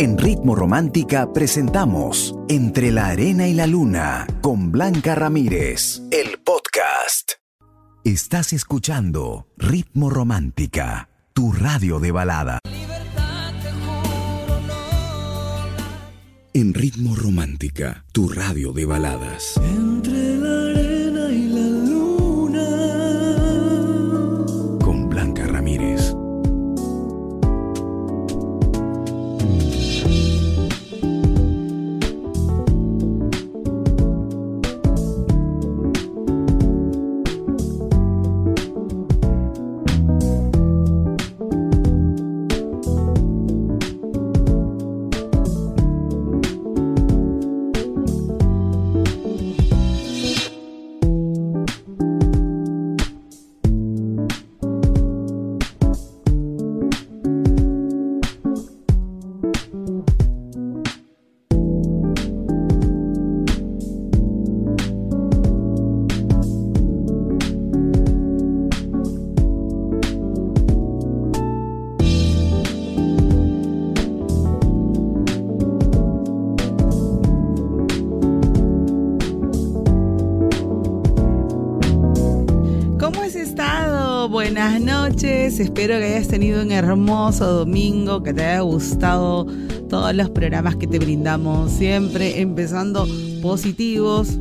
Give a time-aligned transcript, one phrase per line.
[0.00, 7.32] En Ritmo Romántica presentamos Entre la Arena y la Luna con Blanca Ramírez, el podcast.
[8.04, 12.60] Estás escuchando Ritmo Romántica, tu radio de balada.
[16.54, 19.60] En Ritmo Romántica, tu radio de baladas.
[85.48, 89.46] Espero que hayas tenido un hermoso domingo, que te haya gustado
[89.88, 93.08] todos los programas que te brindamos, siempre empezando
[93.40, 94.38] positivos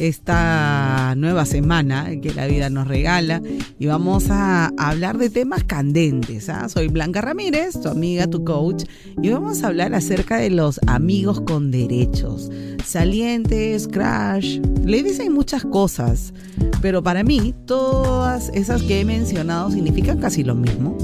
[0.00, 3.42] esta nueva semana que la vida nos regala
[3.78, 6.48] y vamos a hablar de temas candentes.
[6.48, 6.70] ¿ah?
[6.70, 8.84] Soy Blanca Ramírez, tu amiga, tu coach,
[9.22, 12.50] y vamos a hablar acerca de los amigos con derechos.
[12.82, 16.32] Salientes, crash, ladies hay muchas cosas,
[16.80, 20.96] pero para mí todas esas que he mencionado significan casi lo mismo.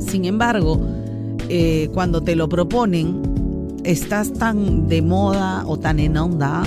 [0.00, 0.80] Sin embargo,
[1.48, 3.22] eh, cuando te lo proponen,
[3.84, 6.64] estás tan de moda o tan en onda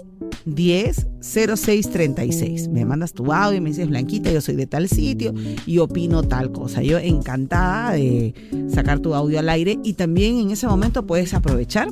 [0.55, 2.69] 100636.
[2.69, 5.33] Me mandas tu audio y me dices, Blanquita, yo soy de tal sitio
[5.67, 6.83] y opino tal cosa.
[6.83, 8.35] Yo encantada de
[8.73, 11.89] sacar tu audio al aire y también en ese momento puedes aprovechar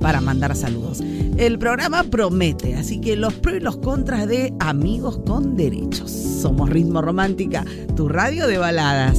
[0.00, 1.02] para mandar saludos.
[1.36, 6.10] El programa promete, así que los pros y los contras de Amigos con Derechos.
[6.10, 7.64] Somos Ritmo Romántica,
[7.96, 9.18] tu radio de baladas.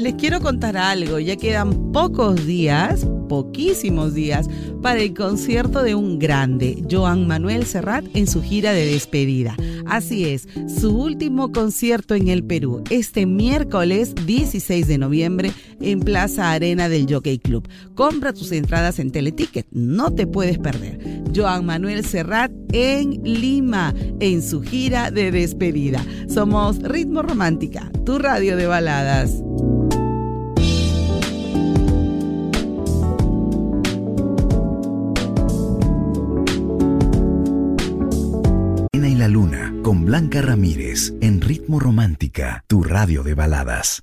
[0.00, 1.18] Les quiero contar algo.
[1.18, 4.48] Ya quedan pocos días, poquísimos días,
[4.80, 9.56] para el concierto de un grande, Joan Manuel Serrat, en su gira de despedida.
[9.86, 10.46] Así es,
[10.80, 15.50] su último concierto en el Perú, este miércoles 16 de noviembre
[15.80, 17.68] en Plaza Arena del Jockey Club.
[17.94, 20.98] Compra tus entradas en Teleticket, no te puedes perder.
[21.34, 26.04] Joan Manuel Serrat en Lima, en su gira de despedida.
[26.28, 29.42] Somos Ritmo Romántica, tu radio de baladas.
[40.18, 44.00] Blanca Ramírez en Ritmo Romántica, tu radio de baladas.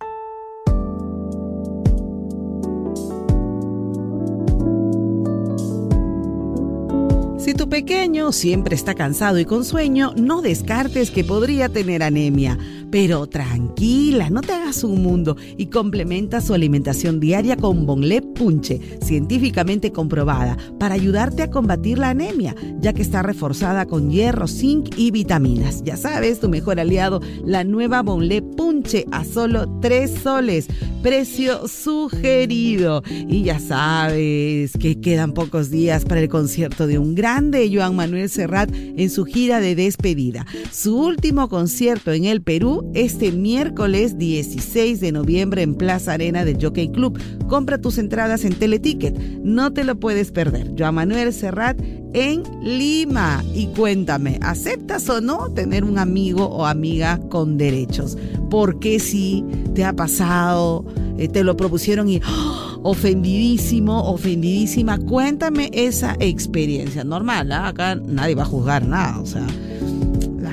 [7.38, 12.58] Si tu pequeño siempre está cansado y con sueño, no descartes que podría tener anemia.
[12.96, 18.80] Pero tranquila, no te hagas un mundo y complementa su alimentación diaria con Bonle Punche,
[19.02, 24.98] científicamente comprobada, para ayudarte a combatir la anemia, ya que está reforzada con hierro, zinc
[24.98, 25.84] y vitaminas.
[25.84, 30.68] Ya sabes, tu mejor aliado, la nueva Bonle Punche a solo 3 soles,
[31.04, 33.04] precio sugerido.
[33.28, 38.30] Y ya sabes que quedan pocos días para el concierto de un grande, Joan Manuel
[38.30, 40.46] Serrat, en su gira de despedida.
[40.72, 46.62] Su último concierto en el Perú este miércoles 16 de noviembre en Plaza Arena del
[46.62, 47.20] Jockey Club.
[47.48, 50.74] Compra tus entradas en Teleticket, no te lo puedes perder.
[50.78, 51.80] Joan Manuel Serrat
[52.14, 53.44] en Lima.
[53.54, 58.18] Y cuéntame, ¿aceptas o no tener un amigo o amiga con derechos?
[58.50, 59.44] Porque si
[59.74, 60.86] te ha pasado,
[61.18, 62.80] eh, te lo propusieron y ¡oh!
[62.84, 67.04] ofendidísimo, ofendidísima, cuéntame esa experiencia.
[67.04, 67.68] Normal, ¿ah?
[67.68, 69.46] acá nadie va a juzgar nada, o sea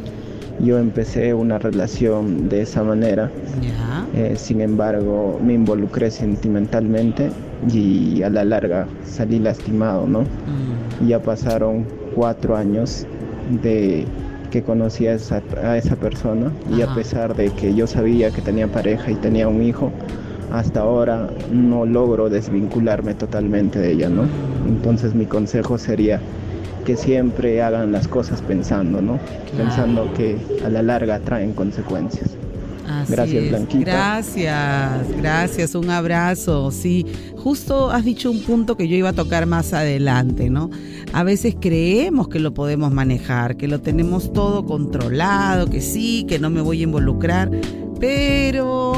[0.60, 3.30] Yo empecé una relación de esa manera,
[4.14, 7.30] eh, sin embargo me involucré sentimentalmente
[7.72, 10.22] y a la larga salí lastimado, ¿no?
[10.22, 11.08] Mm.
[11.08, 11.86] Ya pasaron
[12.16, 13.06] cuatro años
[13.62, 14.06] de
[14.50, 18.42] que conocí a esa, a esa persona y a pesar de que yo sabía que
[18.42, 19.92] tenía pareja y tenía un hijo,
[20.51, 24.24] hasta ahora no logro desvincularme totalmente de ella, ¿no?
[24.68, 26.19] Entonces mi consejo sería
[26.86, 29.19] que siempre hagan las cosas pensando, ¿no?
[29.57, 32.31] Pensando que a la larga traen consecuencias.
[33.09, 33.92] gracias, Blanquita.
[33.92, 36.69] Gracias, gracias, un abrazo.
[36.71, 37.06] Sí,
[37.36, 40.69] justo has dicho un punto que yo iba a tocar más adelante, ¿no?
[41.12, 46.38] A veces creemos que lo podemos manejar, que lo tenemos todo controlado, que sí, que
[46.38, 47.50] no me voy a involucrar,
[48.00, 48.94] pero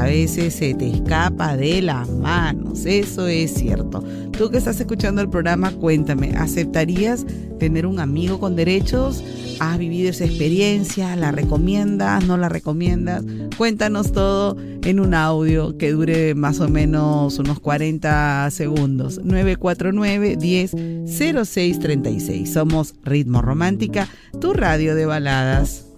[0.00, 4.02] a veces se te escapa de las manos, eso es cierto.
[4.32, 7.26] Tú que estás escuchando el programa, cuéntame, ¿aceptarías
[7.58, 9.22] tener un amigo con derechos?
[9.58, 11.14] ¿Has vivido esa experiencia?
[11.16, 12.24] ¿La recomiendas?
[12.26, 13.22] ¿No la recomiendas?
[13.58, 19.20] Cuéntanos todo en un audio que dure más o menos unos 40 segundos.
[19.22, 20.70] 949 10
[21.04, 22.50] 0636.
[22.50, 24.08] Somos Ritmo Romántica,
[24.40, 25.89] tu radio de baladas.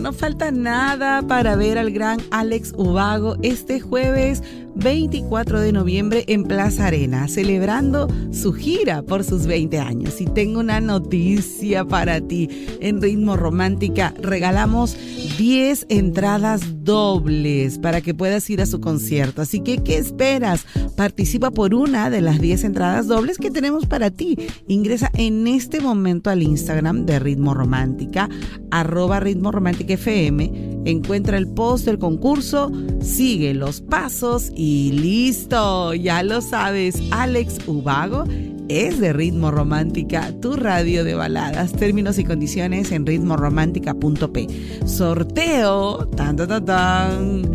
[0.00, 4.42] No falta nada para ver al gran Alex Ubago este jueves
[4.74, 10.20] 24 de noviembre en Plaza Arena, celebrando su gira por sus 20 años.
[10.20, 12.48] Y tengo una noticia para ti.
[12.80, 14.96] En Ritmo Romántica regalamos
[15.38, 19.42] 10 entradas dobles para que puedas ir a su concierto.
[19.42, 20.64] Así que, ¿qué esperas?
[20.96, 24.36] Participa por una de las 10 entradas dobles que tenemos para ti.
[24.68, 28.28] Ingresa en este momento al Instagram de Ritmo Romántica,
[28.70, 30.82] arroba Ritmo Romántica FM.
[30.84, 37.58] Encuentra el post del concurso, sigue los pasos y Y listo, ya lo sabes, Alex
[37.66, 38.22] Ubago
[38.68, 41.72] es de Ritmo Romántica, tu radio de baladas.
[41.72, 44.46] Términos y condiciones en ritmoromántica.p.
[44.86, 47.50] Sorteo, tan, tan, tan.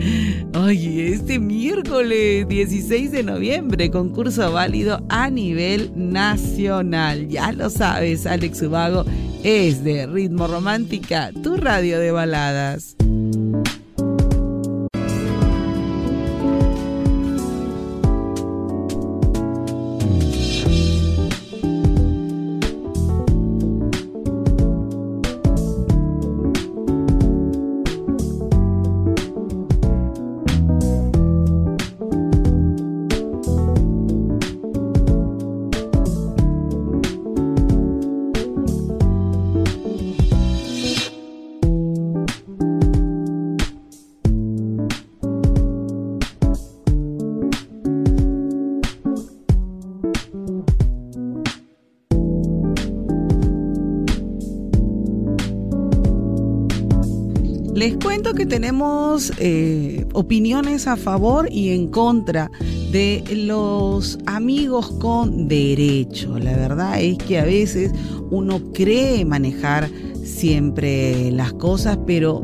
[0.62, 7.29] Oye, este miércoles 16 de noviembre, concurso válido a nivel nacional.
[7.29, 9.05] Ya lo sabes, Alex Ubago
[9.41, 12.98] es de Ritmo Romántica, tu radio de baladas.
[57.85, 62.49] Les cuento que tenemos eh, opiniones a favor y en contra
[62.91, 66.39] de los amigos con derecho.
[66.39, 67.91] La verdad es que a veces
[68.31, 69.87] uno cree manejar
[70.23, 72.41] siempre las cosas, pero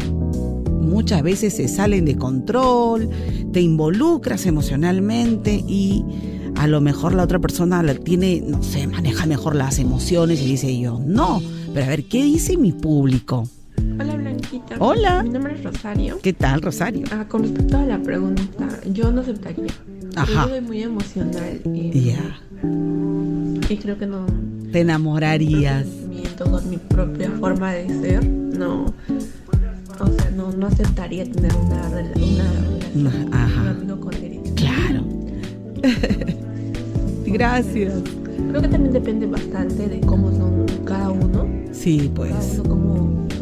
[0.80, 3.10] muchas veces se salen de control,
[3.52, 6.06] te involucras emocionalmente y
[6.54, 10.46] a lo mejor la otra persona la tiene, no sé, maneja mejor las emociones y
[10.46, 11.42] dice yo, no,
[11.74, 13.50] pero a ver, ¿qué dice mi público?
[14.42, 14.76] Blanquita.
[14.80, 15.24] Hola.
[15.24, 16.20] Mi nombre es Rosario.
[16.22, 17.06] ¿Qué tal, Rosario?
[17.12, 18.44] Ah, con respecto a la pregunta,
[18.92, 19.68] yo no aceptaría.
[20.16, 20.44] Ajá.
[20.46, 22.16] Yo soy muy emocional y,
[23.70, 24.26] y creo que no.
[24.72, 25.86] te enamorarías.
[26.38, 28.26] Con mi propia forma de ser.
[28.28, 28.86] No.
[30.00, 33.52] O sea, no, no aceptaría tener una, rela- una relación ajá.
[33.54, 34.56] con un amigo con derecho.
[34.56, 35.04] Claro.
[37.28, 37.94] Gracias.
[38.50, 41.48] Creo que también depende bastante de cómo son cada uno.
[41.72, 42.54] Sí, Cada pues.
[42.56, 42.81] uno como su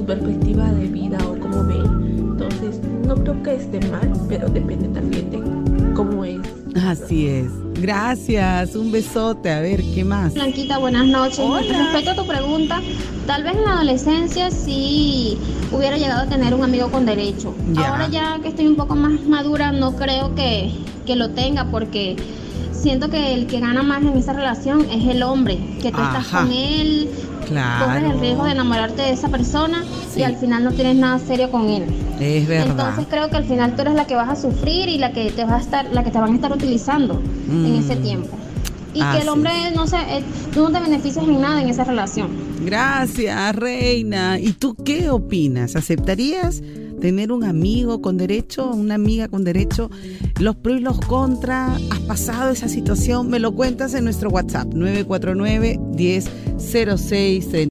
[0.09, 1.75] perspectiva de vida o cómo ve.
[1.75, 6.39] Entonces, no creo que esté mal, pero depende también de cómo es.
[6.83, 7.51] Así es.
[7.79, 8.75] Gracias.
[8.75, 9.51] Un besote.
[9.51, 10.33] A ver, ¿qué más?
[10.33, 11.39] Blanquita, buenas noches.
[11.39, 11.61] Hola.
[11.61, 12.81] Respecto a tu pregunta,
[13.27, 15.37] tal vez en la adolescencia sí
[15.71, 17.53] hubiera llegado a tener un amigo con derecho.
[17.73, 17.89] Ya.
[17.89, 20.71] Ahora ya que estoy un poco más madura, no creo que,
[21.05, 22.15] que lo tenga porque
[22.71, 26.27] siento que el que gana más en esa relación es el hombre, que tú estás
[26.29, 27.09] con él,
[27.49, 28.51] corres el riesgo de Claro.
[28.51, 30.19] enamorarte de esa persona Sí.
[30.21, 31.83] y al final no tienes nada serio con él.
[32.19, 32.67] Es verdad.
[32.71, 35.31] Entonces creo que al final tú eres la que vas a sufrir y la que
[35.31, 37.79] te va a estar, la que te van a estar utilizando en Mm.
[37.79, 38.29] ese tiempo.
[38.93, 41.83] Y que el hombre no se, eh, tú no te beneficias en nada en esa
[41.83, 42.29] relación.
[42.65, 44.39] Gracias, Reina.
[44.39, 45.75] ¿Y tú qué opinas?
[45.75, 46.61] ¿Aceptarías
[46.99, 49.89] tener un amigo con derecho, una amiga con derecho?
[50.39, 51.81] Los pros y los contras.
[51.91, 53.29] ¿Has pasado esa situación?
[53.29, 57.69] Me lo cuentas en nuestro WhatsApp 949 1006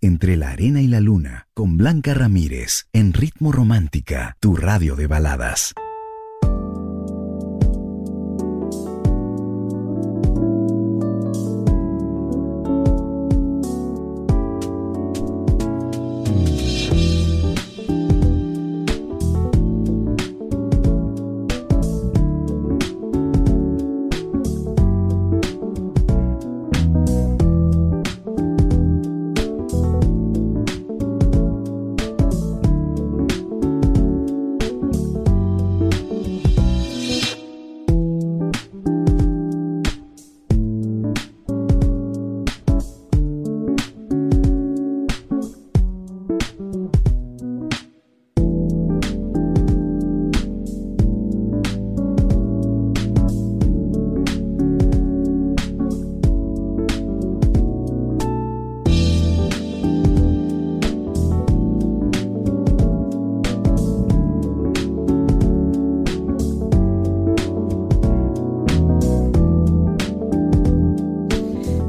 [0.00, 5.06] Entre la arena y la luna, con Blanca Ramírez, en Ritmo Romántica, tu radio de
[5.06, 5.74] baladas.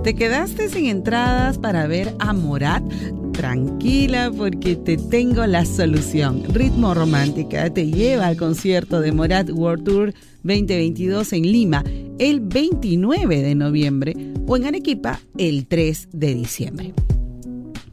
[0.09, 2.83] ¿Te quedaste sin entradas para ver a Morat?
[3.31, 6.43] Tranquila porque te tengo la solución.
[6.51, 11.83] Ritmo Romántica te lleva al concierto de Morat World Tour 2022 en Lima
[12.17, 14.15] el 29 de noviembre
[14.47, 16.93] o en Arequipa el 3 de diciembre.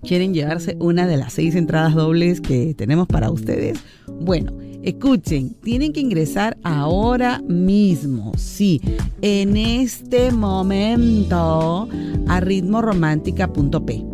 [0.00, 3.78] ¿Quieren llevarse una de las seis entradas dobles que tenemos para ustedes?
[4.06, 4.56] Bueno,
[4.86, 8.80] escuchen, tienen que ingresar ahora mismo, sí,
[9.20, 11.88] en este momento
[12.28, 14.06] a ritmoromántica.p.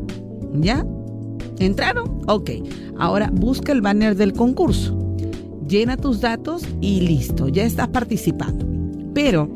[0.55, 0.85] ¿Ya?
[1.59, 2.23] ¿Entraron?
[2.27, 2.51] Ok.
[2.99, 4.99] Ahora busca el banner del concurso.
[5.69, 8.67] llena tus datos y listo, ya estás participando.
[9.15, 9.49] Pero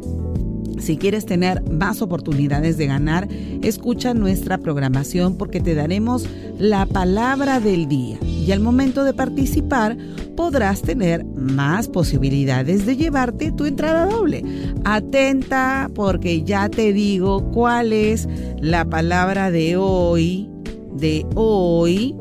[0.79, 3.29] si quieres tener más oportunidades de ganar,
[3.63, 6.27] escucha nuestra programación porque te daremos
[6.59, 9.97] la palabra del día y al momento de participar
[10.37, 14.45] podrás tener más posibilidades de llevarte tu entrada doble.
[14.85, 18.29] Atenta porque ya te digo cuál es
[18.61, 20.49] la palabra de hoy,
[20.95, 22.15] de hoy,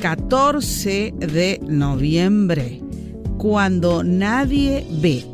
[0.00, 2.82] 14 de noviembre,
[3.38, 5.24] cuando nadie ve.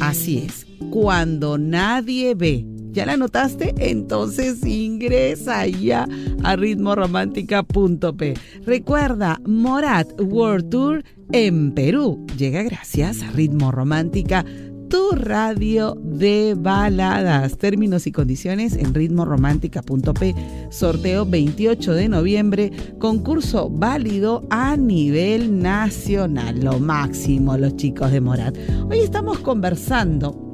[0.00, 0.61] Así es
[0.92, 2.66] cuando nadie ve.
[2.92, 3.74] ¿Ya la notaste?
[3.78, 6.06] Entonces ingresa ya
[6.44, 8.34] a ritmoromántica.p.
[8.66, 12.26] Recuerda, Morat World Tour en Perú.
[12.36, 14.44] Llega gracias a Ritmo Romántica
[14.90, 17.56] tu radio de baladas.
[17.56, 20.34] Términos y condiciones en ritmoromántica.p.
[20.68, 22.70] Sorteo 28 de noviembre.
[22.98, 26.60] Concurso válido a nivel nacional.
[26.62, 28.54] Lo máximo, los chicos de Morat.
[28.90, 30.51] Hoy estamos conversando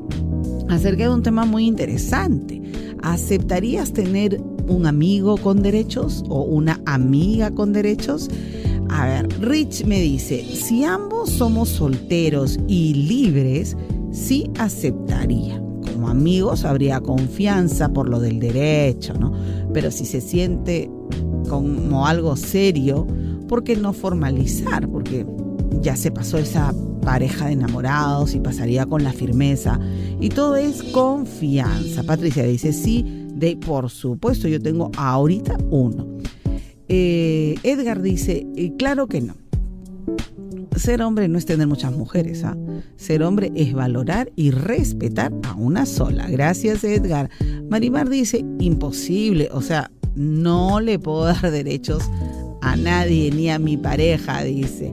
[0.69, 2.61] acerca de un tema muy interesante.
[3.03, 8.29] ¿Aceptarías tener un amigo con derechos o una amiga con derechos?
[8.91, 13.77] A ver, Rich me dice, si ambos somos solteros y libres,
[14.13, 15.63] sí aceptaría.
[15.93, 19.33] Como amigos habría confianza por lo del derecho, ¿no?
[19.73, 20.91] Pero si se siente
[21.49, 23.07] como algo serio,
[23.49, 24.89] ¿por qué no formalizar?
[24.89, 25.27] Porque
[25.81, 26.73] ya se pasó esa
[27.09, 29.81] pareja de enamorados y pasaría con la firmeza.
[30.21, 32.03] Y todo es confianza.
[32.03, 36.07] Patricia dice, sí, de por supuesto, yo tengo ahorita uno.
[36.87, 38.47] Eh, Edgar dice,
[38.79, 39.37] claro que no.
[40.77, 42.45] Ser hombre no es tener muchas mujeres.
[42.45, 42.59] ¿ah?
[42.97, 46.29] Ser hombre es valorar y respetar a una sola.
[46.29, 47.31] Gracias, Edgar.
[47.71, 49.49] Marimar dice, imposible.
[49.53, 52.03] O sea, no le puedo dar derechos
[52.61, 54.93] a nadie ni a mi pareja, dice.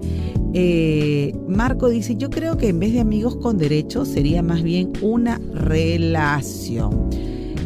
[0.58, 4.94] Eh, Marco dice, yo creo que en vez de amigos con derechos sería más bien
[5.02, 7.10] una relación.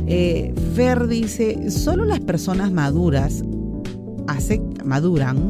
[0.08, 3.44] Eh, Fer dice, solo las personas maduras
[4.84, 5.50] maduran,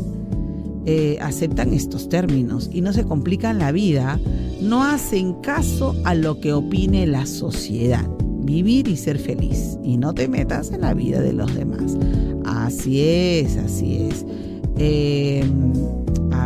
[0.86, 4.20] eh, aceptan estos términos y no se complican la vida,
[4.62, 8.06] no hacen caso a lo que opine la sociedad.
[8.42, 11.98] Vivir y ser feliz y no te metas en la vida de los demás.
[12.44, 14.26] Así es, así es.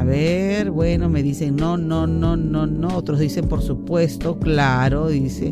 [0.03, 2.97] Ver, bueno, me dicen no, no, no, no, no.
[2.97, 5.51] Otros dicen, por supuesto, claro, dice.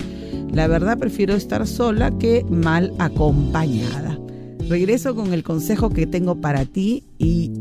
[0.51, 4.19] La verdad prefiero estar sola que mal acompañada.
[4.67, 7.51] Regreso con el consejo que tengo para ti y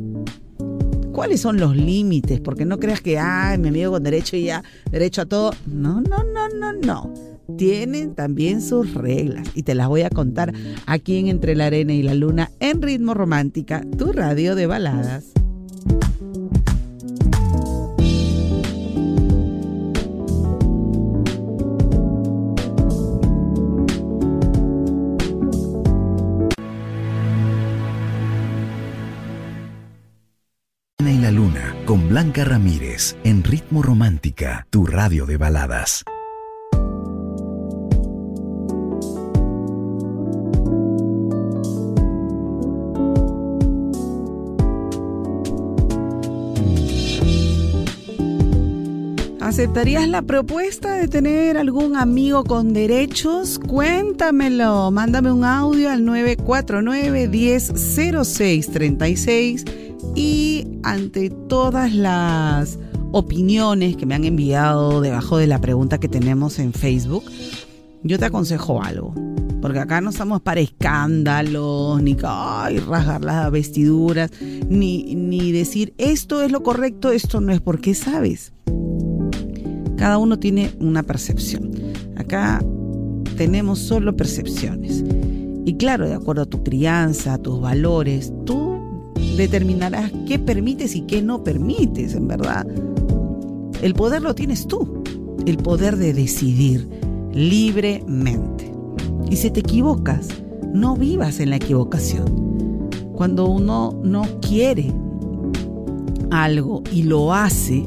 [1.12, 4.64] cuáles son los límites, porque no creas que, ay, mi amigo con derecho y ya,
[4.90, 5.52] derecho a todo.
[5.66, 7.14] No, no, no, no, no.
[7.56, 10.52] Tienen también sus reglas y te las voy a contar
[10.86, 15.32] aquí en Entre la Arena y la Luna en Ritmo Romántica, tu radio de baladas.
[31.86, 36.02] Con Blanca Ramírez en Ritmo Romántica, tu radio de baladas.
[49.40, 53.60] ¿Aceptarías la propuesta de tener algún amigo con derechos?
[53.60, 54.90] Cuéntamelo.
[54.90, 59.64] Mándame un audio al 949 1006 36
[60.14, 62.78] y ante todas las
[63.12, 67.24] opiniones que me han enviado debajo de la pregunta que tenemos en Facebook,
[68.02, 69.14] yo te aconsejo algo.
[69.60, 76.42] Porque acá no estamos para escándalos, ni ay, rasgar las vestiduras, ni, ni decir esto
[76.42, 78.52] es lo correcto, esto no es porque sabes.
[79.96, 81.72] Cada uno tiene una percepción.
[82.16, 82.64] Acá
[83.36, 85.04] tenemos solo percepciones.
[85.66, 88.69] Y claro, de acuerdo a tu crianza, a tus valores, tú
[89.40, 92.66] determinarás qué permites y qué no permites, en verdad.
[93.82, 95.02] El poder lo tienes tú,
[95.46, 96.88] el poder de decidir
[97.32, 98.70] libremente.
[99.30, 100.28] Y si te equivocas,
[100.72, 102.88] no vivas en la equivocación.
[103.14, 104.92] Cuando uno no quiere
[106.30, 107.84] algo y lo hace,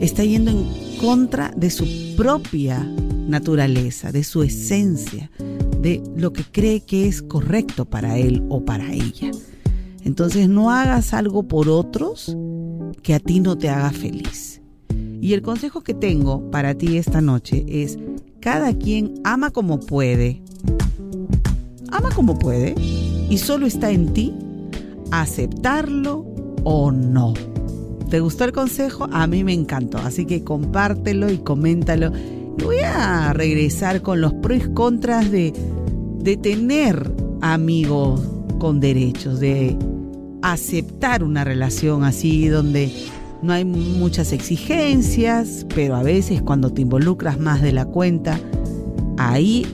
[0.00, 0.66] está yendo en
[1.00, 2.82] contra de su propia
[3.28, 5.30] naturaleza, de su esencia,
[5.80, 9.30] de lo que cree que es correcto para él o para ella.
[10.06, 12.36] Entonces no hagas algo por otros
[13.02, 14.62] que a ti no te haga feliz.
[15.20, 17.98] Y el consejo que tengo para ti esta noche es,
[18.38, 20.44] cada quien ama como puede.
[21.90, 22.76] Ama como puede
[23.28, 24.32] y solo está en ti
[25.10, 26.24] aceptarlo
[26.62, 27.34] o no.
[28.08, 29.08] ¿Te gustó el consejo?
[29.10, 32.12] A mí me encantó, así que compártelo y coméntalo.
[32.58, 35.52] Y voy a regresar con los pros y contras de,
[36.20, 38.22] de tener amigos
[38.60, 39.76] con derechos, de
[40.52, 42.92] aceptar una relación así donde
[43.42, 48.38] no hay muchas exigencias, pero a veces cuando te involucras más de la cuenta,
[49.18, 49.66] ahí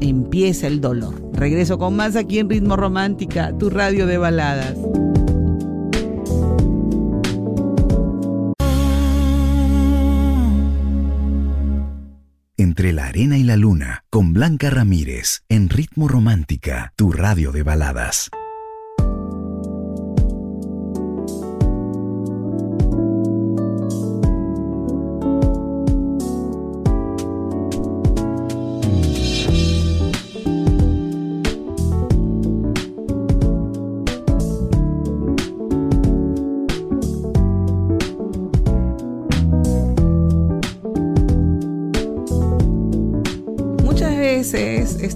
[0.00, 1.14] empieza el dolor.
[1.32, 4.76] Regreso con más aquí en Ritmo Romántica, tu radio de baladas.
[12.58, 17.62] Entre la arena y la luna, con Blanca Ramírez, en Ritmo Romántica, tu radio de
[17.62, 18.30] baladas.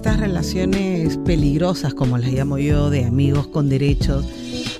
[0.05, 4.23] Estas relaciones peligrosas, como las llamo yo, de amigos con derechos,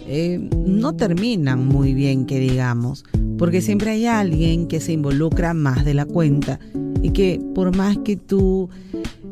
[0.06, 3.04] eh, no terminan muy bien, que digamos,
[3.40, 6.60] porque siempre hay alguien que se involucra más de la cuenta
[7.02, 8.70] y que por más que tú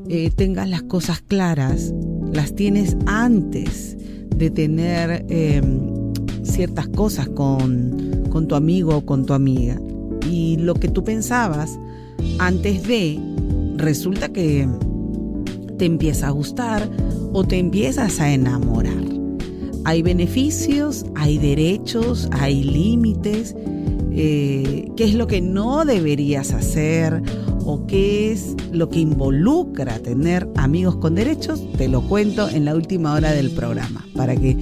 [0.09, 1.93] eh, tengas las cosas claras,
[2.31, 3.95] las tienes antes
[4.35, 9.79] de tener em, ciertas cosas con, con tu amigo o con tu amiga.
[10.27, 11.77] Y lo que tú pensabas
[12.39, 13.19] antes de,
[13.77, 14.67] resulta que
[15.83, 16.89] te empieza a gustar
[17.33, 19.03] o te empiezas a enamorar.
[19.83, 23.53] Hay beneficios, hay derechos, hay límites.
[24.13, 27.21] Eh, ¿Qué es lo que no deberías hacer?
[27.65, 31.61] ¿O qué es lo que involucra tener amigos con derechos?
[31.73, 34.55] Te lo cuento en la última hora del programa para que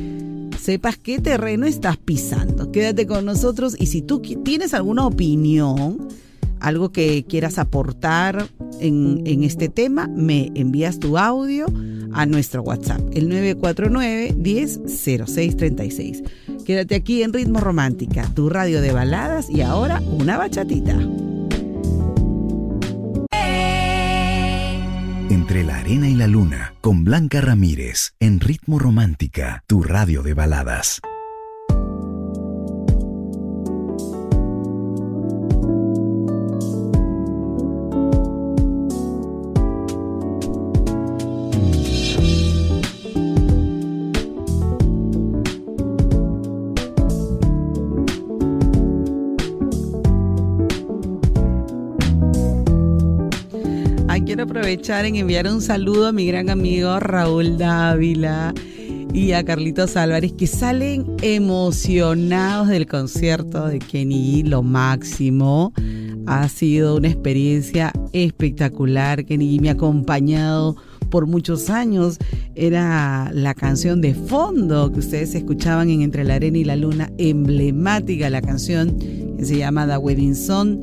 [0.59, 2.71] sepas qué terreno estás pisando.
[2.71, 5.99] Quédate con nosotros y si tú tienes alguna opinión,
[6.61, 8.47] algo que quieras aportar
[8.79, 11.65] en, este tema, me envías tu audio
[12.13, 16.23] a nuestro WhatsApp, el 949 100636
[16.65, 20.97] Quédate aquí en Ritmo Romántica, tu radio de baladas y ahora una bachatita.
[25.29, 30.33] Entre la arena y la luna, con Blanca Ramírez, en Ritmo Romántica, tu radio de
[30.33, 31.01] baladas.
[54.39, 58.53] Aprovechar en enviar un saludo a mi gran amigo Raúl Dávila
[59.13, 65.73] y a Carlitos Álvarez que salen emocionados del concierto de Kenny lo máximo.
[66.27, 69.25] Ha sido una experiencia espectacular.
[69.25, 70.77] Kenny me ha acompañado
[71.09, 72.17] por muchos años.
[72.55, 77.11] Era la canción de fondo que ustedes escuchaban en Entre la Arena y la Luna,
[77.17, 78.97] emblemática la canción
[79.37, 80.79] que se llama The Wedding Song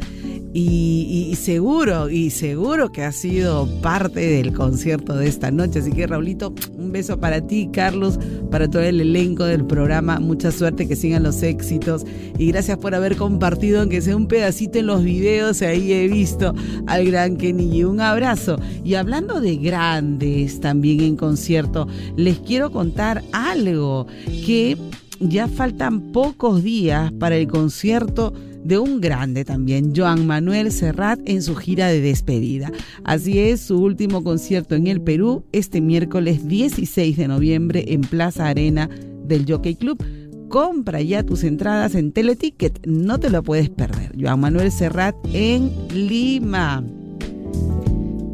[0.54, 5.80] y, seguro, y seguro que ha sido parte del concierto de esta noche.
[5.80, 8.18] Así que, Raulito, un beso para ti, Carlos,
[8.50, 10.18] para todo el elenco del programa.
[10.20, 12.04] Mucha suerte, que sigan los éxitos.
[12.38, 15.60] Y gracias por haber compartido, aunque sea un pedacito en los videos.
[15.62, 16.54] Ahí he visto
[16.86, 17.84] al gran Kenny.
[17.84, 18.58] Un abrazo.
[18.84, 24.06] Y hablando de grandes también en concierto, les quiero contar algo
[24.46, 24.76] que
[25.20, 28.32] ya faltan pocos días para el concierto
[28.64, 32.70] de un grande también, Joan Manuel Serrat, en su gira de despedida.
[33.04, 38.48] Así es, su último concierto en el Perú, este miércoles 16 de noviembre en Plaza
[38.48, 38.88] Arena
[39.24, 40.02] del Jockey Club.
[40.48, 44.12] Compra ya tus entradas en Teleticket, no te lo puedes perder.
[44.18, 46.82] Joan Manuel Serrat en Lima.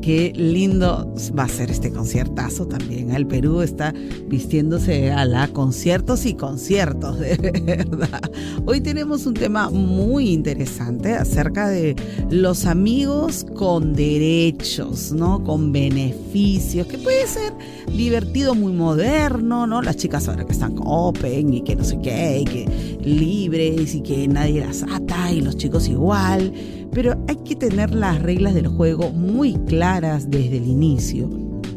[0.04, 3.10] Qué lindo va a ser este conciertazo también.
[3.12, 3.94] El Perú está
[4.28, 8.20] vistiéndose a la conciertos y conciertos, de verdad.
[8.66, 11.96] Hoy tenemos un tema muy interesante acerca de
[12.28, 15.42] los amigos con derechos, ¿no?
[15.42, 17.54] Con beneficios, que puede ser
[17.96, 19.80] divertido, muy moderno, ¿no?
[19.80, 24.02] Las chicas ahora que están open y que no sé qué, y que libres y
[24.02, 26.52] que nadie las ata y los chicos igual
[26.94, 31.28] pero hay que tener las reglas del juego muy claras desde el inicio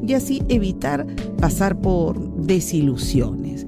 [0.05, 1.05] y así evitar
[1.39, 3.65] pasar por desilusiones.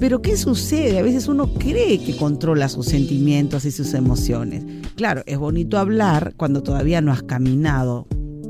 [0.00, 0.98] Pero ¿qué sucede?
[0.98, 4.64] A veces uno cree que controla sus sentimientos y sus emociones.
[4.96, 8.06] Claro, es bonito hablar cuando todavía no has caminado,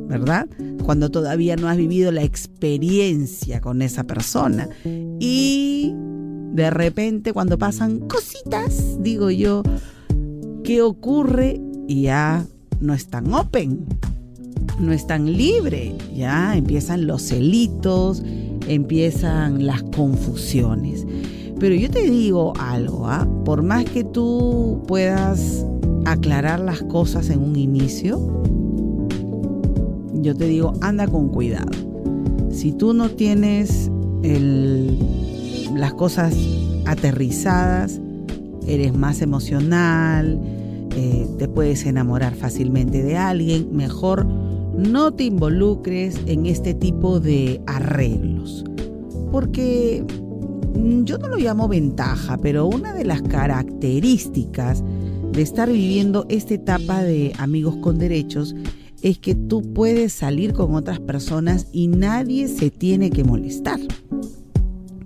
[0.09, 0.49] ¿verdad?
[0.85, 4.69] Cuando todavía no has vivido la experiencia con esa persona.
[5.21, 5.93] Y
[6.53, 9.63] de repente cuando pasan cositas, digo yo,
[10.65, 11.61] ¿qué ocurre?
[11.89, 12.45] Ya
[12.81, 13.87] no es tan open,
[14.81, 18.23] no es tan libre, ya empiezan los celitos,
[18.69, 21.07] empiezan las confusiones.
[21.59, 23.27] Pero yo te digo algo, ¿ah?
[23.45, 25.65] por más que tú puedas
[26.05, 28.43] aclarar las cosas en un inicio,
[30.13, 31.71] yo te digo, anda con cuidado.
[32.51, 33.91] Si tú no tienes
[35.75, 36.35] las cosas
[36.85, 38.01] aterrizadas,
[38.67, 40.41] eres más emocional,
[41.39, 48.65] te puedes enamorar fácilmente de alguien, mejor no te involucres en este tipo de arreglos.
[49.33, 50.05] Porque
[50.75, 54.85] mm, yo no lo llamo ventaja, pero una de las características
[55.33, 58.55] de estar viviendo esta etapa de amigos con derechos
[59.03, 63.81] es que tú puedes salir con otras personas y nadie se tiene que molestar.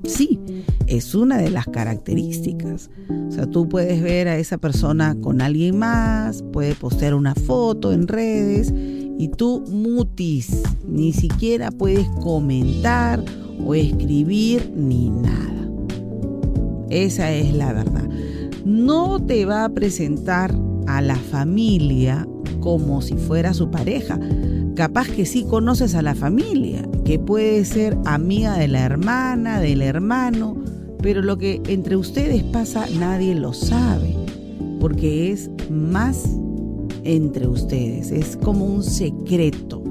[0.04, 0.40] Sí,
[0.86, 2.90] es una de las características.
[3.28, 7.92] O sea, tú puedes ver a esa persona con alguien más, puede postear una foto
[7.92, 13.22] en redes y tú mutis, ni siquiera puedes comentar
[13.64, 15.68] o escribir ni nada.
[16.88, 18.08] Esa es la verdad.
[18.64, 20.54] No te va a presentar
[20.86, 22.26] a la familia
[22.60, 24.18] como si fuera su pareja.
[24.80, 29.82] Capaz que sí conoces a la familia, que puede ser amiga de la hermana, del
[29.82, 30.56] hermano,
[31.02, 34.16] pero lo que entre ustedes pasa nadie lo sabe,
[34.80, 36.34] porque es más
[37.04, 39.84] entre ustedes, es como un secreto.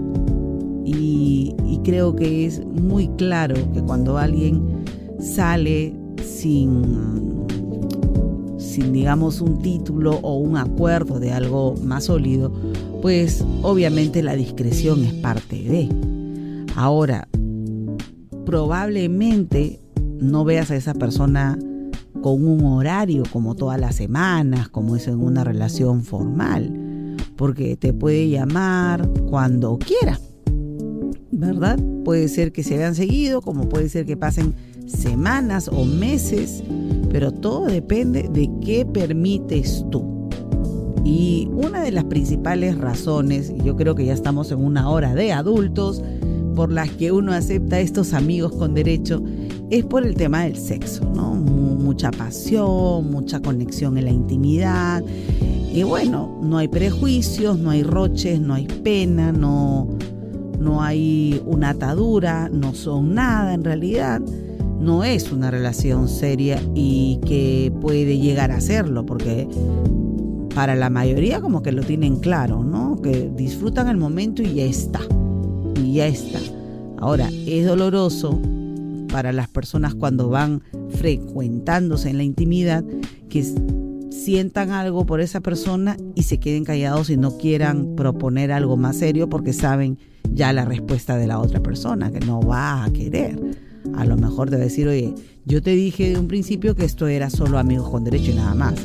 [0.84, 4.84] Y, creo que es muy claro que cuando alguien
[5.20, 7.46] sale sin,
[8.58, 12.52] sin, digamos, un título o un acuerdo de algo más sólido,
[13.02, 15.90] pues obviamente la discreción es parte de.
[16.76, 17.28] Ahora,
[18.46, 19.80] probablemente
[20.20, 21.58] no veas a esa persona
[22.22, 26.90] con un horario como todas las semanas, como es en una relación formal
[27.40, 30.20] porque te puede llamar cuando quiera,
[31.32, 31.80] ¿verdad?
[32.04, 34.54] Puede ser que se hayan seguido, como puede ser que pasen
[34.88, 36.62] semanas o meses,
[37.10, 40.19] pero todo depende de qué permites tú.
[41.10, 45.16] Y una de las principales razones, y yo creo que ya estamos en una hora
[45.16, 46.04] de adultos,
[46.56, 49.24] por las que uno acepta estos amigos con derecho,
[49.72, 51.34] es por el tema del sexo, ¿no?
[51.34, 55.04] Mucha pasión, mucha conexión en la intimidad
[55.74, 59.88] y bueno, no hay prejuicios, no hay roches, no hay pena, no,
[60.60, 64.22] no hay una atadura, no son nada en realidad.
[64.80, 69.48] No es una relación seria y que puede llegar a serlo, porque
[70.60, 73.02] para la mayoría como que lo tienen claro, ¿no?
[73.02, 75.00] Que disfrutan el momento y ya está.
[75.82, 76.38] Y ya está.
[76.98, 78.38] Ahora, es doloroso
[79.10, 82.84] para las personas cuando van frecuentándose en la intimidad
[83.30, 83.46] que
[84.12, 88.98] sientan algo por esa persona y se queden callados y no quieran proponer algo más
[88.98, 89.98] serio porque saben
[90.34, 93.40] ya la respuesta de la otra persona, que no va a querer.
[93.96, 97.30] A lo mejor debe decir, oye, yo te dije de un principio que esto era
[97.30, 98.76] solo amigos con derecho y nada más.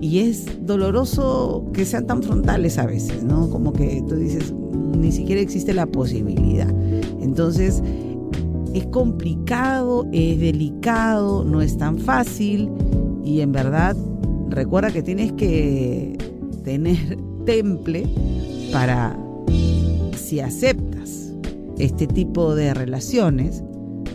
[0.00, 3.50] Y es doloroso que sean tan frontales a veces, ¿no?
[3.50, 4.54] Como que tú dices,
[4.96, 6.72] ni siquiera existe la posibilidad.
[7.20, 7.82] Entonces,
[8.74, 12.70] es complicado, es delicado, no es tan fácil
[13.24, 13.96] y en verdad
[14.50, 16.16] recuerda que tienes que
[16.64, 18.06] tener temple
[18.72, 19.18] para,
[20.16, 21.32] si aceptas
[21.78, 23.62] este tipo de relaciones,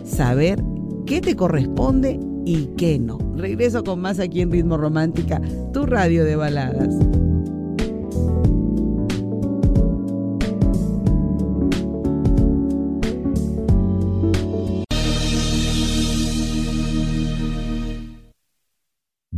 [0.04, 0.62] saber
[1.06, 3.18] qué te corresponde y qué no.
[3.36, 5.40] Regreso con más aquí en Ritmo Romántica,
[5.72, 6.94] tu radio de baladas.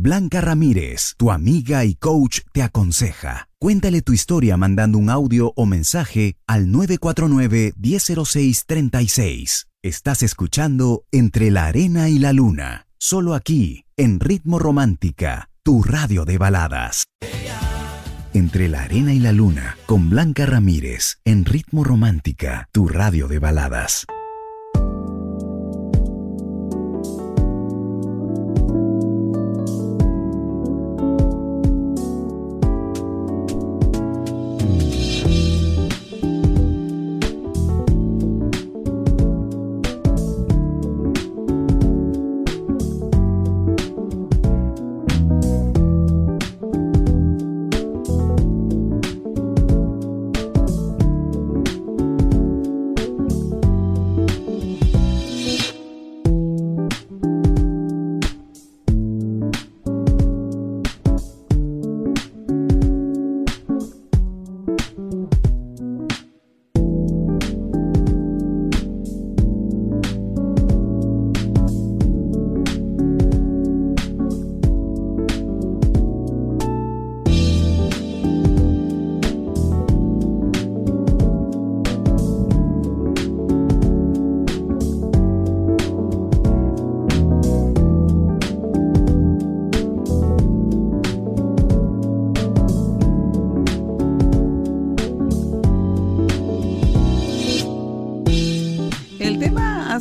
[0.07, 3.49] Blanca Ramírez, tu amiga y coach, te aconseja.
[3.59, 9.65] Cuéntale tu historia mandando un audio o mensaje al 949-1006-36.
[9.83, 16.25] Estás escuchando Entre la Arena y la Luna, solo aquí, en Ritmo Romántica, tu radio
[16.25, 17.05] de baladas.
[18.33, 23.39] Entre la Arena y la Luna, con Blanca Ramírez, en Ritmo Romántica, tu radio de
[23.39, 24.05] baladas.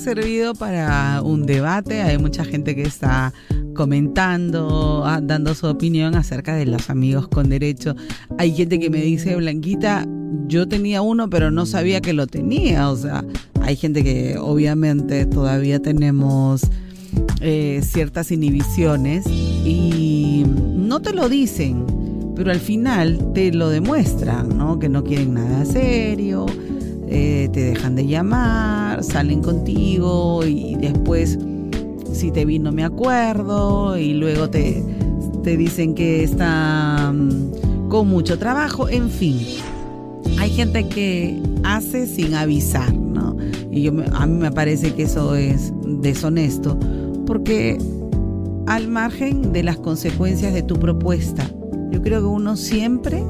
[0.06, 2.00] Servido para un debate.
[2.00, 3.32] Hay mucha gente que está
[3.74, 7.96] comentando, ah, dando su opinión acerca de los amigos con derecho.
[8.38, 10.06] Hay gente que me dice, Blanquita,
[10.46, 12.88] yo tenía uno, pero no sabía que lo tenía.
[12.88, 13.24] O sea,
[13.62, 16.62] hay gente que obviamente todavía tenemos
[17.40, 21.84] eh, ciertas inhibiciones y no te lo dicen,
[22.36, 24.78] pero al final te lo demuestran, ¿no?
[24.78, 26.46] Que no quieren nada serio,
[27.08, 31.38] eh, te dejan de llamar, salen contigo y después
[32.12, 34.82] si te vi no me acuerdo y luego te,
[35.42, 37.52] te dicen que están
[37.88, 39.38] con mucho trabajo, en fin.
[40.38, 43.36] Hay gente que hace sin avisar, ¿no?
[43.70, 46.78] Y yo, a mí me parece que eso es deshonesto,
[47.26, 47.78] porque
[48.66, 51.48] al margen de las consecuencias de tu propuesta,
[51.90, 53.22] yo creo que uno siempre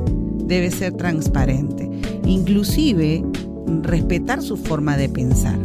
[0.47, 1.91] debe ser transparente,
[2.25, 3.23] inclusive
[3.83, 5.59] respetar su forma de pensar.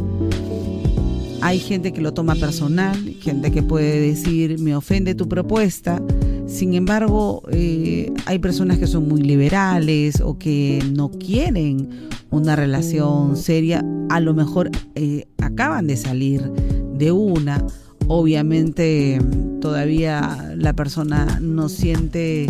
[1.41, 6.01] Hay gente que lo toma personal, gente que puede decir, me ofende tu propuesta.
[6.45, 11.89] Sin embargo, eh, hay personas que son muy liberales o que no quieren
[12.29, 13.83] una relación seria.
[14.09, 16.41] A lo mejor eh, acaban de salir
[16.93, 17.65] de una.
[18.07, 19.19] Obviamente
[19.61, 22.49] todavía la persona no siente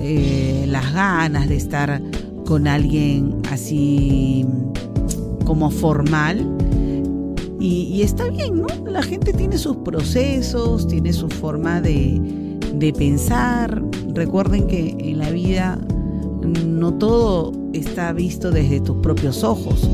[0.00, 2.00] eh, las ganas de estar
[2.44, 4.46] con alguien así
[5.44, 6.48] como formal.
[7.60, 8.90] Y, está bien, ¿no?
[8.90, 13.82] La gente tiene sus procesos, tiene su forma de, de pensar.
[14.14, 15.78] Recuerden que en la vida
[16.66, 19.88] no todo está visto desde tus propios ojos.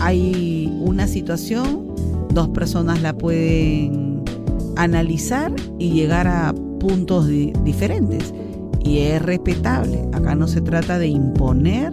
[0.00, 1.94] Hay una situación,
[2.32, 4.22] dos personas la pueden
[4.76, 8.32] analizar y llegar a puntos diferentes.
[8.86, 10.08] Y es respetable.
[10.12, 11.92] Acá no se trata de imponer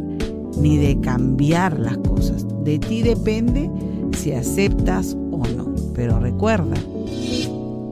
[0.59, 2.45] ni de cambiar las cosas.
[2.63, 3.69] De ti depende
[4.15, 5.73] si aceptas o no.
[5.95, 6.75] Pero recuerda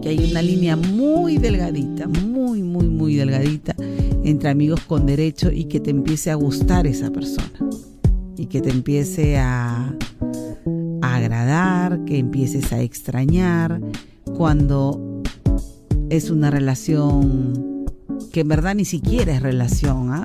[0.01, 3.75] que hay una línea muy delgadita, muy, muy, muy delgadita
[4.23, 7.51] entre amigos con derecho y que te empiece a gustar esa persona.
[8.37, 9.95] Y que te empiece a,
[11.01, 13.81] a agradar, que empieces a extrañar
[14.35, 15.23] cuando
[16.09, 17.70] es una relación
[18.31, 20.23] que en verdad ni siquiera es relación, ¿ah?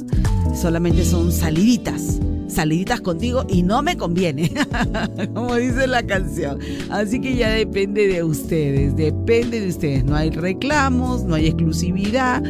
[0.55, 4.53] solamente son saliditas, saliditas contigo y no me conviene,
[5.35, 6.59] como dice la canción.
[6.91, 10.05] Así que ya depende de ustedes, depende de ustedes.
[10.05, 12.43] No hay reclamos, no hay exclusividad,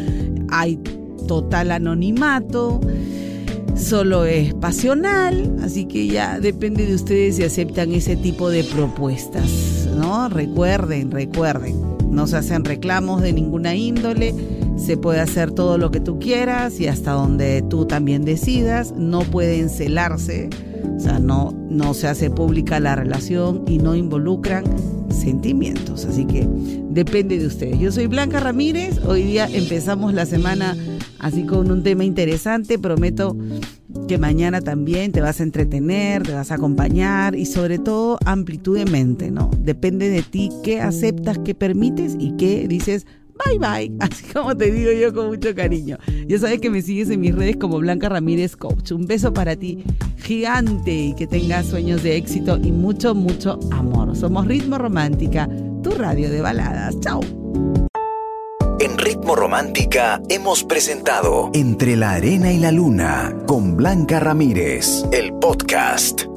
[0.50, 0.78] hay
[1.26, 2.80] total anonimato
[3.76, 9.86] solo es pasional, así que ya depende de ustedes si aceptan ese tipo de propuestas,
[9.96, 10.28] ¿no?
[10.28, 11.76] Recuerden, recuerden,
[12.10, 14.34] no se hacen reclamos de ninguna índole,
[14.76, 18.92] se puede hacer todo lo que tú quieras y hasta donde tú también decidas.
[18.96, 20.50] No pueden celarse,
[20.96, 24.64] o sea, no, no se hace pública la relación y no involucran
[25.10, 26.04] sentimientos.
[26.04, 26.46] Así que
[26.90, 27.78] depende de ustedes.
[27.78, 29.00] Yo soy Blanca Ramírez.
[29.04, 30.76] Hoy día empezamos la semana
[31.18, 32.78] así con un tema interesante.
[32.78, 33.36] Prometo
[34.08, 38.76] que mañana también te vas a entretener, te vas a acompañar y sobre todo amplitud
[38.76, 39.50] de mente, ¿no?
[39.58, 43.06] Depende de ti qué aceptas, qué permites y qué dices
[43.44, 45.98] bye bye, así como te digo yo con mucho cariño.
[46.26, 48.92] Ya sabes que me sigues en mis redes como Blanca Ramírez Coach.
[48.92, 49.84] Un beso para ti
[50.18, 54.16] gigante y que tengas sueños de éxito y mucho, mucho amor.
[54.16, 55.48] Somos Ritmo Romántica,
[55.82, 56.98] tu radio de baladas.
[57.00, 57.20] Chao.
[58.78, 65.32] En Ritmo Romántica hemos presentado Entre la Arena y la Luna con Blanca Ramírez, el
[65.34, 66.35] podcast.